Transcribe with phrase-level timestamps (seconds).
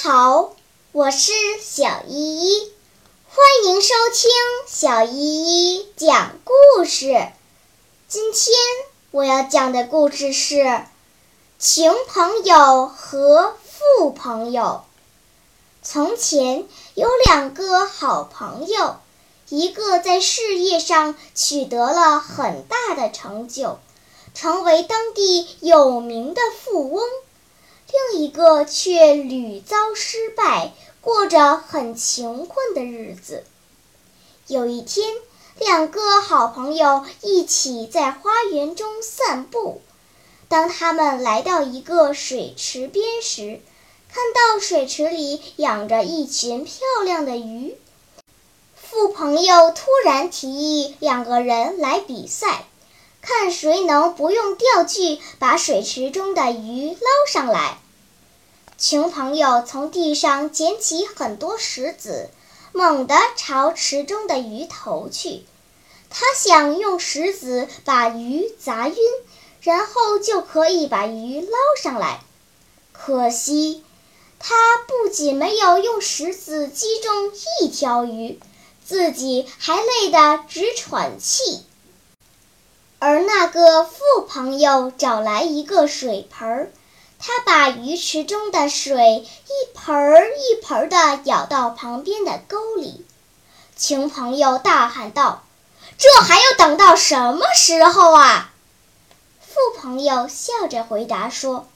[0.00, 0.54] 好，
[0.92, 2.72] 我是小依依，
[3.26, 4.30] 欢迎收听
[4.68, 7.26] 小依依讲故事。
[8.06, 8.54] 今天
[9.10, 10.54] 我要讲的故事是
[11.58, 14.62] 《穷朋友和富朋友》。
[15.82, 18.98] 从前有两个好朋友，
[19.48, 23.80] 一个在事业上取得了很大的成就，
[24.32, 27.02] 成为当地有名的富翁。
[27.90, 33.44] 另一个却屡遭失败，过着很穷困的日子。
[34.46, 35.14] 有一天，
[35.58, 39.80] 两个好朋友一起在花园中散步。
[40.48, 43.60] 当他们来到一个水池边时，
[44.08, 47.74] 看到水池里养着一群漂亮的鱼。
[48.74, 52.64] 富朋友突然提议两个人来比赛，
[53.20, 57.78] 看谁能不用钓具把水池中的鱼捞上来。
[58.78, 62.30] 穷朋友从地上捡起很多石子，
[62.72, 65.44] 猛地朝池中的鱼投去。
[66.10, 68.96] 他想用石子把鱼砸晕，
[69.60, 72.20] 然后就可以把鱼捞上来。
[72.92, 73.84] 可惜，
[74.38, 74.54] 他
[74.86, 78.40] 不仅没有用石子击中一条鱼，
[78.86, 81.64] 自己还累得直喘气。
[82.98, 86.72] 而那个富朋友找来一个水盆儿。
[87.20, 93.04] 他把鱼池中的水一盆儿一盆儿地舀到旁边的沟里，
[93.76, 95.42] 穷朋友大喊道
[95.98, 98.52] ：“这还要等到什么时候啊？”
[99.42, 101.66] 富朋友笑着回答说：“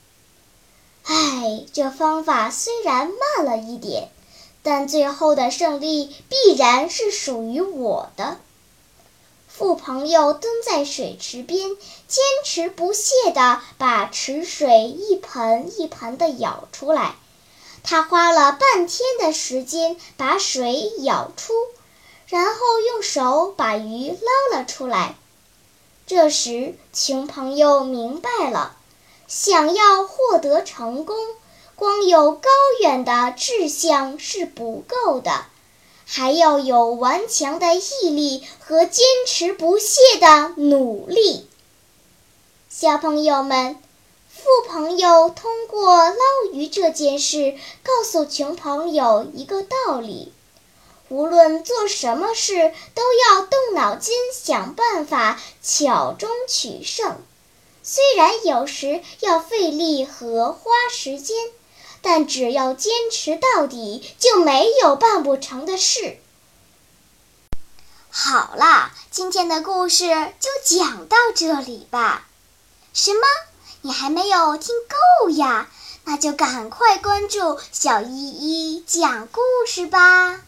[1.06, 4.10] 哎，这方法虽然慢了一点，
[4.62, 8.36] 但最后的胜利必然是属于我的。”
[9.62, 11.76] 富朋友蹲在水池边，
[12.08, 17.14] 坚持不懈地把池水一盆一盆地舀出来。
[17.84, 21.52] 他花了半天的时间把水舀出，
[22.26, 25.14] 然后用手把鱼捞了出来。
[26.08, 28.74] 这时，穷朋友明白了：
[29.28, 31.16] 想要获得成功，
[31.76, 35.44] 光有高远的志向是不够的。
[36.14, 41.48] 还要有顽强的毅力和坚持不懈的努力。
[42.68, 43.78] 小朋友们，
[44.28, 46.16] 富朋友通过捞
[46.52, 50.34] 鱼这件事，告诉穷朋友一个道理：
[51.08, 57.16] 无论做什么事，都要动脑筋想办法，巧中取胜。
[57.82, 61.38] 虽然有时要费力和花时间。
[62.02, 66.18] 但只要坚持到底，就没有办不成的事。
[68.10, 70.04] 好啦，今天的故事
[70.38, 72.26] 就讲到这里吧。
[72.92, 73.20] 什么？
[73.80, 74.74] 你还没有听
[75.22, 75.68] 够呀？
[76.04, 80.42] 那就赶快关注小依依讲故事吧。